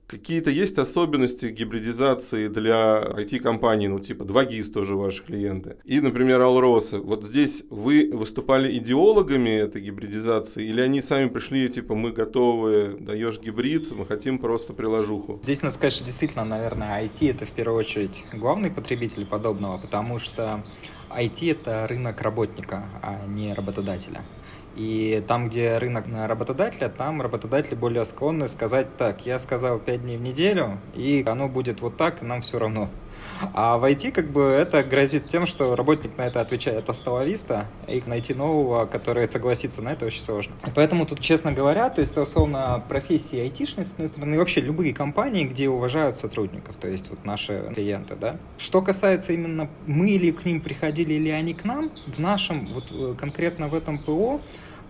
[0.06, 5.78] Какие-то есть особенности гибридизации для IT-компаний, ну типа 2GIS тоже ваши клиенты.
[5.84, 6.96] И, например, Alros.
[7.00, 13.40] Вот здесь вы выступали идеологами этой гибридизации или они сами пришли, типа мы готовы, даешь
[13.40, 15.40] гибрид, мы хотим просто приложуху?
[15.42, 20.20] Здесь надо сказать, что действительно, наверное, IT это в первую очередь главный потребитель подобного, потому
[20.20, 20.64] что
[21.10, 24.22] IT— это рынок работника, а не работодателя.
[24.74, 30.18] И там, где рынок работодателя, там работодатели более склонны сказать так, я сказал 5 дней
[30.18, 32.90] в неделю, и оно будет вот так, и нам все равно.
[33.52, 38.02] А в IT как бы это грозит тем, что работник на это отвечает осталовиста, и
[38.06, 40.54] найти нового, который согласится на это, очень сложно.
[40.74, 44.94] Поэтому тут, честно говоря, то есть, условно, профессии айтишной, с одной стороны, и вообще любые
[44.94, 48.36] компании, где уважают сотрудников, то есть вот наши клиенты, да.
[48.58, 52.90] Что касается именно мы или к ним приходили, или они к нам, в нашем, вот
[52.90, 54.40] э, конкретно в этом ПО,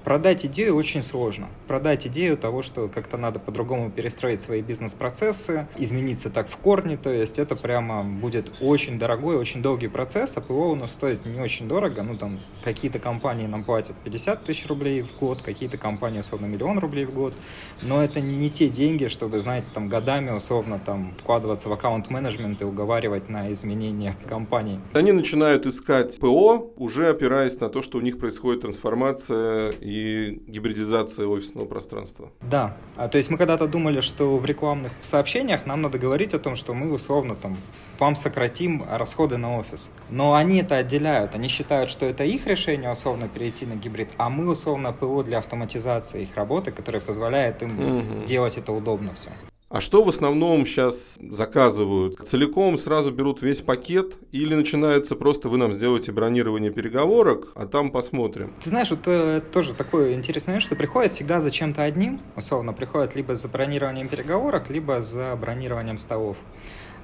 [0.07, 1.49] Продать идею очень сложно.
[1.67, 7.13] Продать идею того, что как-то надо по-другому перестроить свои бизнес-процессы, измениться так в корне, то
[7.13, 11.41] есть это прямо будет очень дорогой, очень долгий процесс, а ПО у нас стоит не
[11.41, 16.21] очень дорого, ну там какие-то компании нам платят 50 тысяч рублей в год, какие-то компании
[16.21, 17.35] условно миллион рублей в год,
[17.83, 22.65] но это не те деньги, чтобы, знаете, там годами условно там вкладываться в аккаунт-менеджмент и
[22.65, 24.81] уговаривать на изменения компании.
[24.93, 30.43] Они начинают искать ПО, уже опираясь на то, что у них происходит трансформация и и
[30.47, 32.31] гибридизация офисного пространства.
[32.43, 32.77] Да.
[32.97, 36.57] А, то есть мы когда-то думали, что в рекламных сообщениях нам надо говорить о том,
[36.57, 37.57] что мы условно там
[37.99, 39.91] вам сократим расходы на офис.
[40.11, 41.35] Но они это отделяют.
[41.35, 45.39] Они считают, что это их решение условно перейти на гибрид, а мы условно ПО для
[45.39, 48.25] автоматизации их работы, которая позволяет им угу.
[48.27, 49.31] делать это удобно все.
[49.69, 52.17] А что в основном сейчас заказывают?
[52.25, 57.91] Целиком сразу берут весь пакет или начинается просто вы нам сделаете бронирование переговорок, а там
[57.91, 58.55] посмотрим?
[58.63, 62.75] Ты знаешь, вот э, тоже такое интересное момент, что приходят всегда за чем-то одним, условно,
[62.75, 66.37] приходят либо за бронированием переговорок, либо за бронированием столов.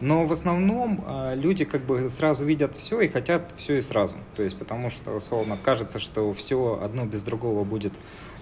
[0.03, 4.17] Но в основном э, люди как бы сразу видят все и хотят все и сразу.
[4.35, 7.93] То есть потому что, условно, кажется, что все одно без другого будет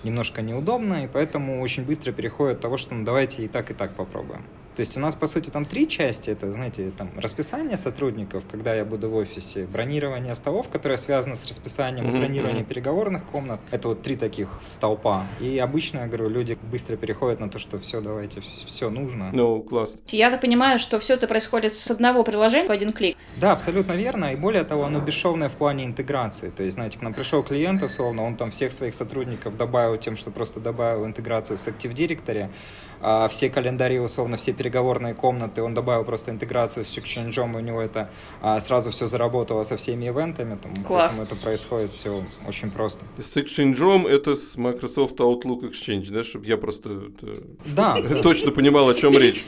[0.02, 3.74] немножко неудобно, и поэтому очень быстро переходит от того, что ну давайте и так, и
[3.74, 4.42] так попробуем.
[4.80, 6.30] То есть у нас, по сути, там три части.
[6.30, 11.46] Это, знаете, там расписание сотрудников, когда я буду в офисе, бронирование столов, которое связано с
[11.46, 12.18] расписанием, mm-hmm.
[12.18, 13.60] бронирование переговорных комнат.
[13.70, 15.26] Это вот три таких столпа.
[15.38, 19.28] И обычно, я говорю, люди быстро переходят на то, что все, давайте, все нужно.
[19.34, 20.00] Ну, no, классно.
[20.06, 23.18] Я так понимаю, что все это происходит с одного приложения в один клик.
[23.36, 24.32] Да, абсолютно верно.
[24.32, 26.48] И более того, оно бесшовное в плане интеграции.
[26.48, 30.16] То есть, знаете, к нам пришел клиент, условно, он там всех своих сотрудников добавил тем,
[30.16, 32.48] что просто добавил интеграцию с Active Directory,
[33.02, 37.60] а все календари, условно, все переговорные комнаты, он добавил просто интеграцию с Exchange, и у
[37.60, 41.14] него это а, сразу все заработало со всеми ивентами, там, Класс.
[41.16, 43.04] поэтому это происходит все очень просто.
[43.18, 47.02] С Exchange это с Microsoft Outlook Exchange, да, чтобы я просто
[47.66, 48.00] да.
[48.22, 49.44] точно понимал, о чем речь.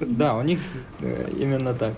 [0.00, 0.60] Да, у них
[1.00, 1.94] э, именно так.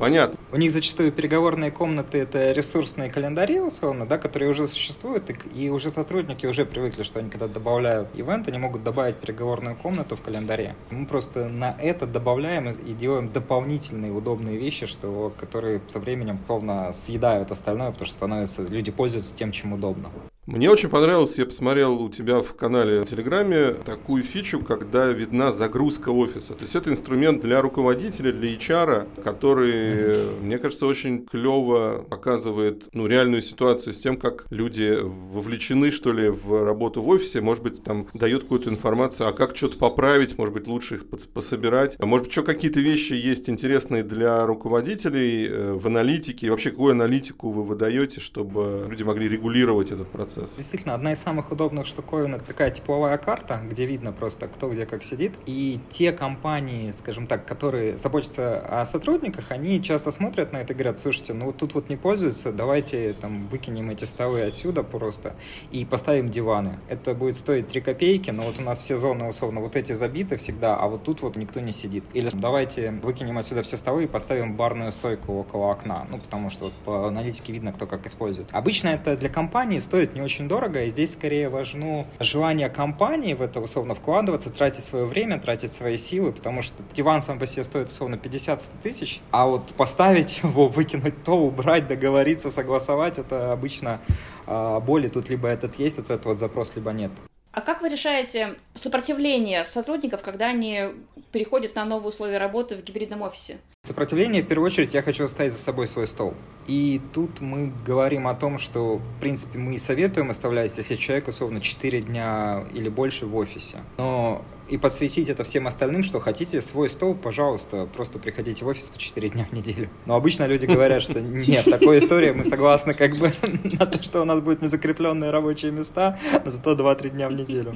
[0.00, 0.38] Понятно.
[0.50, 5.68] У них зачастую переговорные комнаты— это ресурсные календари, условно, да, которые уже существуют, и, и
[5.68, 10.22] уже сотрудники уже привыкли, что они когда добавляют ивент, они могут добавить переговорную комнату в
[10.22, 10.74] календаре.
[10.90, 16.92] Мы просто на это добавляем и делаем дополнительные удобные вещи, что, которые со временем полно
[16.92, 20.08] съедают остальное, потому что становятся, люди пользуются тем, чем удобно.
[20.46, 25.52] Мне очень понравилось, я посмотрел у тебя в канале в Телеграме такую фичу, когда видна
[25.52, 26.54] загрузка офиса.
[26.54, 33.06] То есть это инструмент для руководителя, для HR, который, мне кажется, очень клево показывает ну,
[33.06, 37.42] реальную ситуацию с тем, как люди вовлечены, что ли, в работу в офисе.
[37.42, 41.96] Может быть, там дает какую-то информацию, а как что-то поправить, может быть, лучше их пособирать.
[41.98, 46.46] А может быть, еще какие-то вещи есть интересные для руководителей э, в аналитике.
[46.46, 50.29] И вообще, какую аналитику вы выдаете, чтобы люди могли регулировать этот процесс?
[50.34, 50.56] Процесс.
[50.56, 54.86] Действительно, одна из самых удобных штуковин это такая тепловая карта, где видно просто, кто где
[54.86, 55.34] как сидит.
[55.46, 60.76] И те компании, скажем так, которые заботятся о сотрудниках, они часто смотрят на это и
[60.76, 65.34] говорят, слушайте, ну вот тут вот не пользуются, давайте там выкинем эти столы отсюда просто
[65.70, 66.78] и поставим диваны.
[66.88, 70.36] Это будет стоить 3 копейки, но вот у нас все зоны условно вот эти забиты
[70.36, 72.04] всегда, а вот тут вот никто не сидит.
[72.12, 76.66] Или давайте выкинем отсюда все столы и поставим барную стойку около окна, ну потому что
[76.66, 78.48] вот по аналитике видно, кто как использует.
[78.52, 83.42] Обычно это для компании стоит не очень дорого, и здесь скорее важно желание компании в
[83.42, 87.64] это условно вкладываться, тратить свое время, тратить свои силы, потому что диван сам по себе
[87.64, 94.00] стоит условно 50-100 тысяч, а вот поставить его, выкинуть то, убрать, договориться, согласовать, это обычно
[94.46, 97.10] э, боли тут либо этот есть, вот этот вот запрос, либо нет.
[97.52, 100.84] А как вы решаете сопротивление сотрудников, когда они
[101.32, 103.58] переходят на новые условия работы в гибридном офисе?
[103.82, 106.34] Сопротивление, в первую очередь, я хочу оставить за собой свой стол.
[106.68, 111.60] И тут мы говорим о том, что, в принципе, мы советуем оставлять, если человек, условно,
[111.60, 113.78] 4 дня или больше в офисе.
[113.98, 118.88] Но и подсветить это всем остальным, что хотите свой стол, пожалуйста, просто приходите в офис
[118.88, 119.88] по 4 дня в неделю.
[120.06, 123.32] Но обычно люди говорят, что нет, такой истории мы согласны как бы
[123.64, 127.74] на то, что у нас будут незакрепленные рабочие места, зато 2-3 дня в неделю.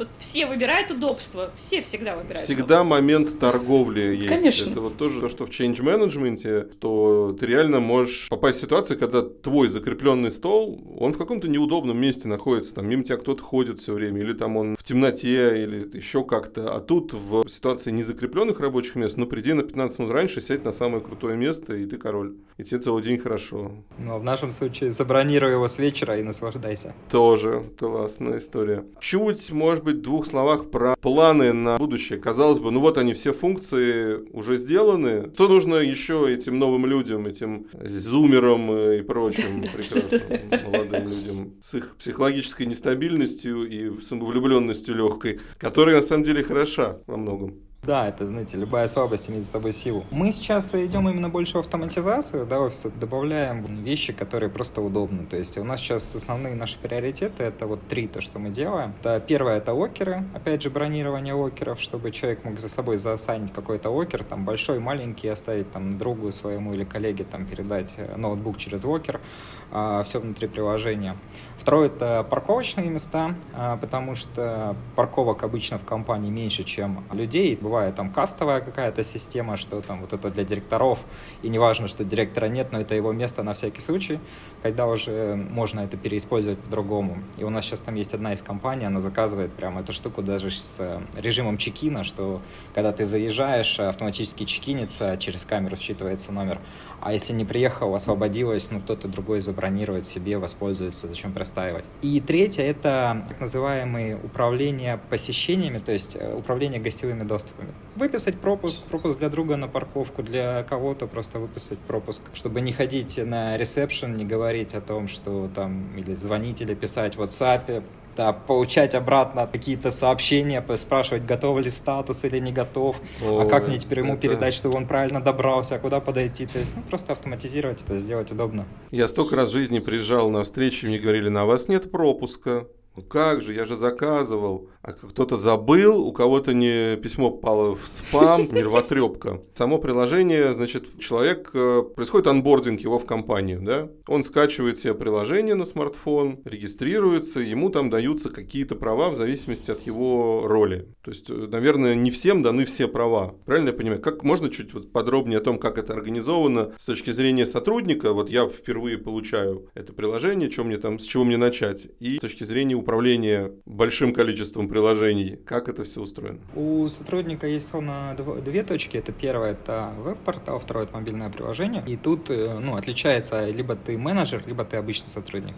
[0.00, 2.84] Вот все выбирают удобство, все всегда выбирают Всегда удобство.
[2.84, 4.28] момент торговли есть.
[4.28, 4.70] Конечно.
[4.70, 8.98] Это вот тоже то, что в change management, то ты реально можешь попасть в ситуацию,
[8.98, 13.80] когда твой закрепленный стол, он в каком-то неудобном месте находится, там мимо тебя кто-то ходит
[13.80, 16.74] все время, или там он в темноте, или еще как-то.
[16.74, 20.72] А тут в ситуации незакрепленных рабочих мест, ну приди на 15 минут раньше, сядь на
[20.72, 22.36] самое крутое место, и ты король.
[22.56, 23.72] И тебе целый день хорошо.
[23.98, 26.94] Ну, а в нашем случае забронируй его с вечера и наслаждайся.
[27.10, 28.86] Тоже классная история.
[28.98, 32.18] Чуть, может быть, в двух словах про планы на будущее.
[32.18, 35.30] Казалось бы, ну вот они все функции уже сделаны.
[35.34, 40.22] Что нужно еще этим новым людям, этим зумерам и прочим прекрасным
[40.70, 47.16] молодым людям с их психологической нестабильностью и самовлюбленностью легкой, которая на самом деле хороша во
[47.16, 47.69] многом.
[47.82, 50.04] Да, это, знаете, любая слабость имеет с собой силу.
[50.10, 55.24] Мы сейчас идем именно больше в автоматизацию, да, офиса, добавляем вещи, которые просто удобны.
[55.24, 58.92] То есть у нас сейчас основные наши приоритеты, это вот три, то, что мы делаем.
[59.00, 63.88] Это первое, это океры, опять же, бронирование океров, чтобы человек мог за собой засанить какой-то
[63.98, 68.84] окер, там, большой, маленький, оставить там другу своему или коллеге, там, передать э, ноутбук через
[68.84, 69.22] окер,
[69.70, 71.16] а, все внутри приложения.
[71.56, 77.94] Второе, это парковочные места, а, потому что парковок обычно в компании меньше, чем людей, бывает
[77.94, 81.04] там кастовая какая-то система, что там вот это для директоров,
[81.42, 84.18] и неважно, что директора нет, но это его место на всякий случай,
[84.62, 87.18] когда уже можно это переиспользовать по-другому.
[87.38, 90.50] И у нас сейчас там есть одна из компаний, она заказывает прям эту штуку даже
[90.50, 92.42] с э, режимом чекина, что
[92.74, 96.58] когда ты заезжаешь, автоматически чекинится, через камеру считывается номер,
[97.00, 101.84] а если не приехал, освободилось, ну кто-то другой забронирует себе, воспользуется, зачем простаивать.
[102.02, 107.70] И третье— это так называемые управление посещениями, то есть э, управление гостевыми доступами.
[107.96, 113.18] Выписать пропуск, пропуск для друга на парковку, для кого-то просто выписать пропуск, чтобы не ходить
[113.24, 117.82] на ресепшн, не говорить о том, что там или звонить, или писать в WhatsApp,
[118.16, 123.68] да, получать обратно какие-то сообщения, спрашивать, готов ли статус или не готов, Ой, а как
[123.68, 124.22] мне теперь ему это...
[124.22, 128.30] передать, чтобы он правильно добрался, а куда подойти, то есть, ну, просто автоматизировать это, сделать
[128.32, 128.66] удобно.
[128.90, 133.02] Я столько раз в жизни приезжал на встречи, мне говорили, на вас нет пропуска, ну
[133.02, 134.68] как же, я же заказывал.
[134.82, 139.42] А кто-то забыл, у кого-то не письмо попало в спам, нервотрепка.
[139.52, 143.90] Само приложение, значит, человек, э, происходит анбординг его в компанию, да?
[144.06, 149.86] Он скачивает себе приложение на смартфон, регистрируется, ему там даются какие-то права в зависимости от
[149.86, 150.88] его роли.
[151.04, 153.34] То есть, э, наверное, не всем даны все права.
[153.44, 154.00] Правильно я понимаю?
[154.00, 158.14] Как можно чуть вот подробнее о том, как это организовано с точки зрения сотрудника?
[158.14, 161.86] Вот я впервые получаю это приложение, что мне там, с чего мне начать?
[162.00, 165.38] И с точки зрения управления большим количеством приложений.
[165.46, 166.38] Как это все устроено?
[166.54, 168.96] У сотрудника есть словно две точки.
[168.96, 171.82] Это первое, это веб-портал, второе, это мобильное приложение.
[171.86, 175.54] И тут э, ну, отличается либо ты менеджер, либо ты обычный сотрудник.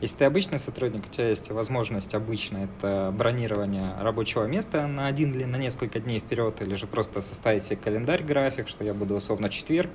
[0.00, 5.30] Если ты обычный сотрудник, у тебя есть возможность обычно это бронирование рабочего места на один
[5.32, 9.14] или на несколько дней вперед, или же просто составить себе календарь, график, что я буду
[9.14, 9.90] условно четверг,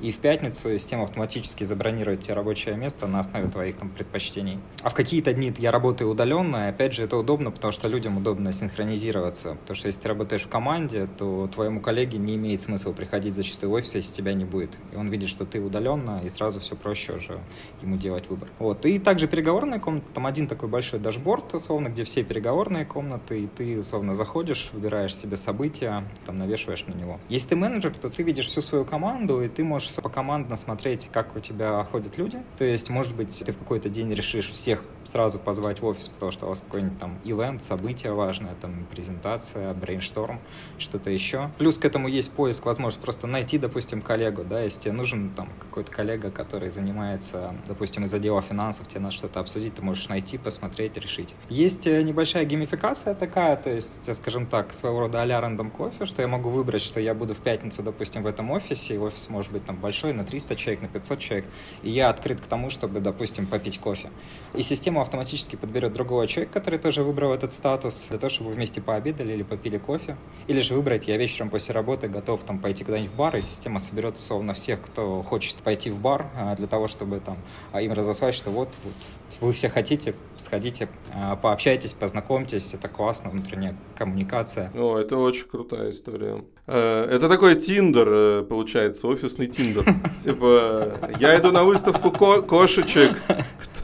[0.00, 4.60] и в пятницу система автоматически забронирует тебе рабочее место на основе твоих там предпочтений.
[4.84, 8.16] А в какие-то дни я работаю удаленно, и опять же это удобно, потому что людям
[8.16, 12.92] удобно синхронизироваться, потому что если ты работаешь в команде, то твоему коллеге не имеет смысла
[12.92, 14.78] приходить зачастую в офис, если тебя не будет.
[14.92, 17.40] И он видит, что ты удаленно, и сразу все проще уже
[17.82, 18.48] ему делать выбор.
[18.60, 18.86] Вот.
[18.86, 23.44] И также переговоры переговорная комната, там один такой большой дашборд, условно, где все переговорные комнаты,
[23.44, 27.18] и ты, условно, заходишь, выбираешь себе события, там навешиваешь на него.
[27.30, 31.08] Если ты менеджер, то ты видишь всю свою команду, и ты можешь по командно смотреть,
[31.10, 32.42] как у тебя ходят люди.
[32.58, 36.30] То есть, может быть, ты в какой-то день решишь всех сразу позвать в офис, потому
[36.30, 40.40] что у вас какой-нибудь там ивент, событие важное, там презентация, брейншторм,
[40.76, 41.50] что-то еще.
[41.56, 45.48] Плюс к этому есть поиск, возможность просто найти, допустим, коллегу, да, если тебе нужен там
[45.58, 50.38] какой-то коллега, который занимается, допустим, из отдела финансов, тебе надо что-то обсудить, ты можешь найти,
[50.38, 51.34] посмотреть, решить.
[51.48, 56.22] Есть э, небольшая геймификация такая, то есть, скажем так, своего рода а-ля рандом кофе, что
[56.22, 59.52] я могу выбрать, что я буду в пятницу, допустим, в этом офисе, и офис может
[59.52, 61.46] быть там большой, на 300 человек, на 500 человек,
[61.82, 64.10] и я открыт к тому, чтобы, допустим, попить кофе.
[64.54, 68.56] И система автоматически подберет другого человека, который тоже выбрал этот статус, для того, чтобы вы
[68.56, 70.16] вместе пообедали или попили кофе.
[70.46, 73.78] Или же выбрать, я вечером после работы готов там пойти куда-нибудь в бар, и система
[73.78, 77.38] соберет, условно, всех, кто хочет пойти в бар, а, для того, чтобы там
[77.72, 78.94] а, им разослать, что вот, вот
[79.40, 84.70] вы все хотите, сходите, а, пообщайтесь, познакомьтесь, это классно, внутренняя коммуникация.
[84.74, 86.44] О, это очень крутая история.
[86.68, 89.84] Э, это такой Тиндер, э, получается, офисный Тиндер.
[90.22, 93.16] Типа, я иду на выставку кошечек,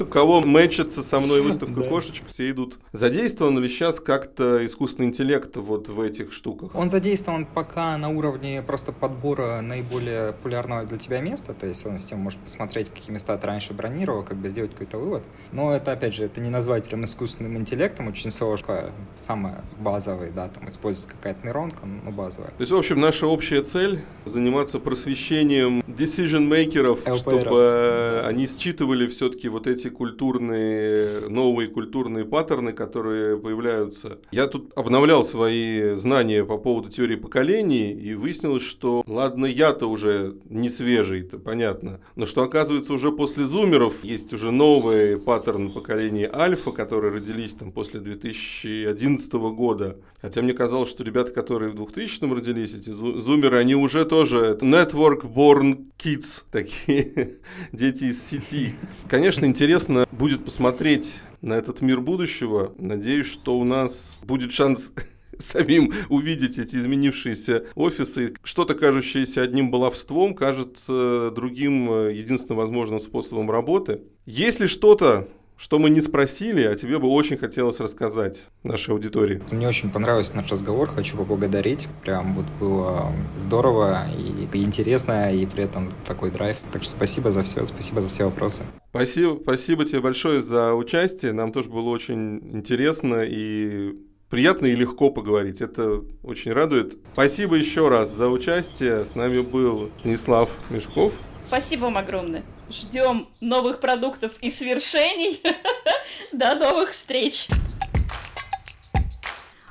[0.01, 2.79] у кого мэчится со мной выставка кошечек, все идут.
[2.93, 6.75] Задействован ли сейчас как-то искусственный интеллект вот в этих штуках?
[6.75, 11.99] Он задействован пока на уровне просто подбора наиболее популярного для тебя места, то есть он
[11.99, 15.23] с тем может посмотреть, какие места ты раньше бронировал, как бы сделать какой-то вывод.
[15.53, 18.93] Но это, опять же, это не назвать прям искусственным интеллектом, очень сложно.
[19.17, 22.51] Самое базовое, да, там используется какая-то нейронка, ну, базовая.
[22.51, 29.67] То есть, в общем, наша общая цель заниматься просвещением decision-мейкеров, чтобы они считывали все-таки вот
[29.67, 34.19] эти культурные, новые культурные паттерны, которые появляются.
[34.33, 40.35] Я тут обновлял свои знания по поводу теории поколений и выяснилось, что, ладно, я-то уже
[40.49, 46.31] не свежий, это понятно, но что, оказывается, уже после зумеров есть уже новые паттерны поколения
[46.33, 49.99] альфа, которые родились там после 2011 года.
[50.21, 55.23] Хотя мне казалось, что ребята, которые в 2000-м родились, эти зумеры, они уже тоже network
[55.23, 57.39] born kids, такие
[57.73, 58.75] дети из сети.
[59.09, 61.13] Конечно, интересно будет посмотреть
[61.43, 62.73] на этот мир будущего.
[62.79, 64.93] Надеюсь, что у нас будет шанс
[65.39, 68.35] самим увидеть эти изменившиеся офисы.
[68.43, 74.03] Что-то, кажущееся одним баловством, кажется другим э, единственным возможным способом работы.
[74.25, 79.43] Если что-то что мы не спросили, а тебе бы очень хотелось рассказать нашей аудитории?
[79.51, 81.89] Мне очень понравился наш разговор, хочу поблагодарить.
[82.03, 84.07] Прям вот было здорово
[84.53, 86.59] и интересно, и при этом такой драйв.
[86.73, 88.65] Так что спасибо за все, спасибо за все вопросы.
[88.91, 91.33] Спасибо, спасибо тебе большое за участие.
[91.33, 93.95] Нам тоже было очень интересно и
[94.31, 95.61] приятно и легко поговорить.
[95.61, 96.97] Это очень радует.
[97.13, 99.05] Спасибо еще раз за участие.
[99.05, 101.13] С нами был Станислав Мешков.
[101.47, 102.43] Спасибо вам огромное.
[102.75, 105.41] Ждем новых продуктов и свершений.
[106.33, 107.47] До новых встреч!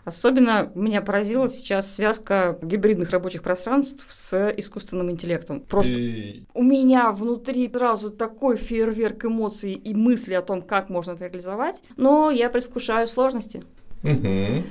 [0.05, 5.59] Особенно меня поразила сейчас связка гибридных рабочих пространств с искусственным интеллектом.
[5.61, 6.43] Просто и...
[6.53, 11.83] у меня внутри сразу такой фейерверк эмоций и мысли о том, как можно это реализовать,
[11.97, 13.63] но я предвкушаю сложности.
[14.03, 14.63] Угу.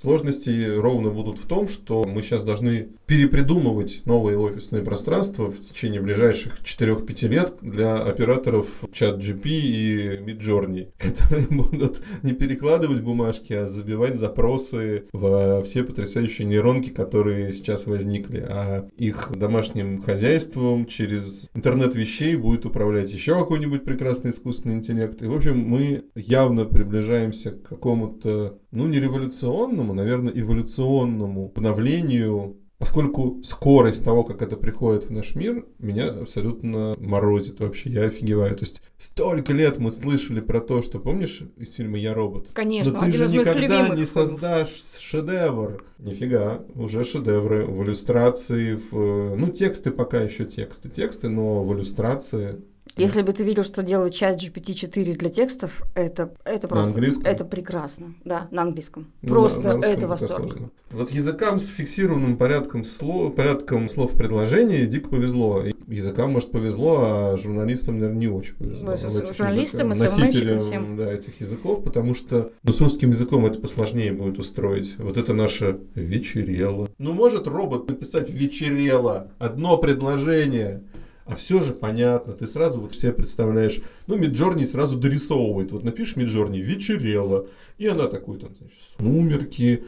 [0.00, 6.00] Сложности ровно будут в том, что мы сейчас должны перепридумывать новые офисные пространства в течение
[6.00, 14.16] ближайших 4-5 лет для операторов ChatGP и Midjourney, которые будут не перекладывать бумажки, а забивать
[14.16, 18.46] запросы во все потрясающие нейронки, которые сейчас возникли.
[18.48, 25.22] А их домашним хозяйством через интернет вещей будет управлять еще какой-нибудь прекрасный искусственный интеллект.
[25.22, 32.56] И, в общем, мы явно приближаемся к какому-то, ну, не революционному, эволюционному, наверное, эволюционному обновлению,
[32.78, 38.56] поскольку скорость того, как это приходит в наш мир, меня абсолютно морозит вообще, я офигеваю.
[38.56, 42.50] То есть столько лет мы слышали про то, что, помнишь из фильма «Я робот»?
[42.54, 45.84] Конечно, Но ты же никогда не создашь шедевр.
[45.98, 49.36] Нифига, уже шедевры в иллюстрации, в...
[49.36, 52.62] ну, тексты пока еще тексты, тексты, но в иллюстрации
[52.96, 57.00] если бы ты видел, что делает чат GPT-4 для текстов, это, это просто...
[57.24, 58.14] Это прекрасно.
[58.24, 59.10] Да, на английском.
[59.22, 60.56] Ну, просто на, это восторг.
[60.90, 65.62] Вот языкам с фиксированным порядком слов, порядком слов предложения дико повезло.
[65.86, 68.96] Языкам, может, повезло, а журналистам, наверное, не очень повезло.
[68.96, 70.96] Вот, журналистам и носителям всем.
[70.96, 74.96] Да, этих языков, потому что ну, с русским языком это посложнее будет устроить.
[74.98, 76.88] Вот это наше вечерело.
[76.98, 79.30] Ну, может робот написать вечерело.
[79.38, 80.82] Одно предложение.
[81.30, 85.70] А все же понятно, ты сразу вот все представляешь, ну, Миджорни сразу дорисовывает.
[85.70, 87.46] Вот напишешь Миджорни «Вечерело»,
[87.78, 89.84] и она такой там, значит, сумерки,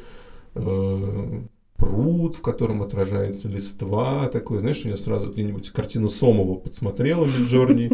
[0.55, 1.40] э,
[1.76, 7.90] пруд, в котором отражается листва, такой, знаешь, у нее сразу где-нибудь картину Сомова подсмотрела Миджорни,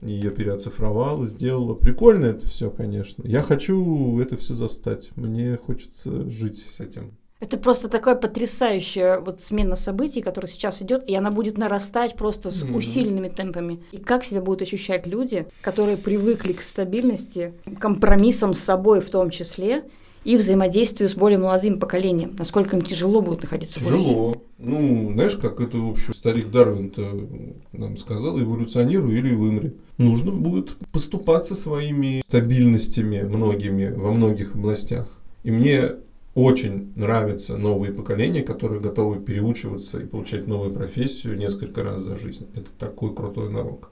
[0.00, 1.74] ее переоцифровала, сделала.
[1.74, 3.26] Прикольно это все, конечно.
[3.26, 5.10] Я хочу это все застать.
[5.16, 7.16] Мне хочется жить с этим.
[7.44, 12.50] Это просто такая потрясающая вот смена событий, которая сейчас идет, и она будет нарастать просто
[12.50, 12.74] с mm-hmm.
[12.74, 13.80] усиленными темпами.
[13.92, 19.28] И как себя будут ощущать люди, которые привыкли к стабильности, компромиссам с собой в том
[19.28, 19.84] числе,
[20.24, 22.34] и взаимодействию с более молодым поколением.
[22.38, 23.98] Насколько им тяжело будет находиться тяжело.
[23.98, 24.42] в Тяжело.
[24.56, 27.28] Ну, знаешь, как это, в общем, старик Дарвин-то
[27.72, 29.74] нам сказал, эволюционируй или вымри.
[29.98, 35.06] Нужно будет поступаться своими стабильностями многими во многих областях.
[35.42, 35.90] И мне
[36.34, 42.48] очень нравятся новые поколения, которые готовы переучиваться и получать новую профессию несколько раз за жизнь.
[42.54, 43.88] Это такой крутой навык.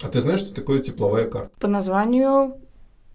[0.00, 1.50] А ты знаешь, что такое тепловая карта?
[1.58, 2.56] По названию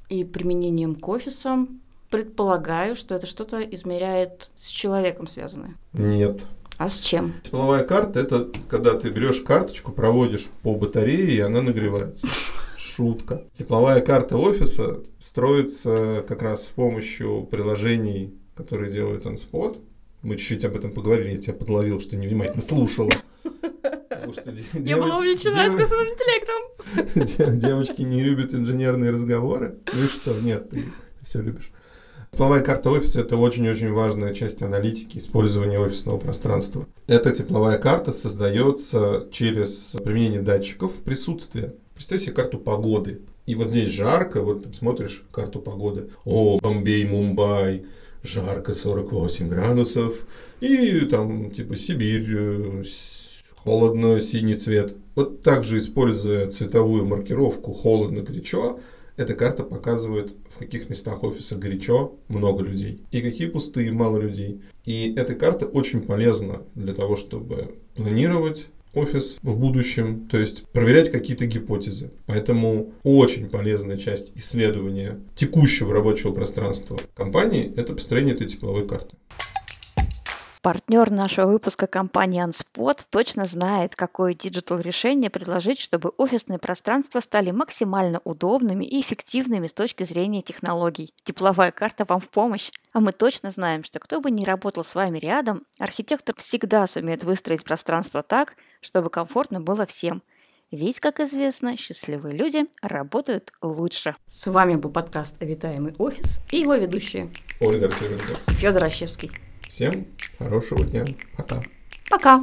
[0.09, 5.75] и применением к офисам предполагаю, что это что-то измеряет с человеком связанное.
[5.93, 6.41] Нет.
[6.77, 7.33] А с чем?
[7.43, 12.27] Тепловая карта– это когда ты берешь карточку, проводишь по батарее, и она нагревается
[12.95, 13.43] шутка.
[13.53, 19.77] Тепловая карта офиса строится как раз с помощью приложений, которые делают OnSpot.
[20.21, 23.11] Мы чуть-чуть об этом поговорили, я тебя подловил, что невнимательно слушала.
[24.73, 27.57] Я была увлечена искусственным интеллектом.
[27.59, 29.79] Девочки не любят инженерные разговоры.
[29.93, 30.85] Ну что, нет, ты
[31.21, 31.71] все любишь.
[32.31, 36.87] Тепловая карта офиса– это очень-очень важная часть аналитики использования офисного пространства.
[37.05, 41.75] Эта тепловая карта создается через применение датчиков присутствия.
[42.03, 43.21] Представь себе карту погоды.
[43.45, 46.09] И вот здесь жарко, вот смотришь карту погоды.
[46.25, 47.85] О, Бомбей, Мумбай,
[48.23, 50.27] жарко 48 градусов.
[50.59, 52.83] И там типа Сибирь, э,
[53.55, 54.97] холодно, синий цвет.
[55.15, 58.81] Вот также используя цветовую маркировку холодно, горячо,
[59.15, 64.59] эта карта показывает, в каких местах офиса горячо, много людей, и какие пустые, мало людей.
[64.83, 71.11] И эта карта очень полезна для того, чтобы планировать офис в будущем, то есть проверять
[71.11, 72.11] какие-то гипотезы.
[72.25, 79.15] Поэтому очень полезная часть исследования текущего рабочего пространства компании– это построение этой тепловой карты.
[80.63, 87.51] Партнер нашего выпуска компания Unspot точно знает, какое digital решение предложить, чтобы офисные пространства стали
[87.51, 91.13] максимально удобными и эффективными с точки зрения технологий.
[91.25, 92.71] Тепловая карта вам в помощь.
[92.93, 97.25] А мы точно знаем, что кто бы ни работал с вами рядом, архитектор всегда сумеет
[97.25, 100.23] выстроить пространство так, чтобы комфортно было всем.
[100.71, 104.15] Ведь, как известно, счастливые люди работают лучше.
[104.27, 108.35] С вами был подкаст «Обитаемый офис» и его ведущие Ольга Артеменко.
[108.53, 109.29] Федор Ощевский.
[109.67, 110.05] Всем
[110.37, 111.05] хорошего дня.
[111.37, 111.61] Пока.
[112.09, 112.39] Пока.